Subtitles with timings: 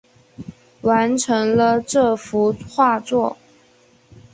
[0.81, 3.37] 完成了这幅画作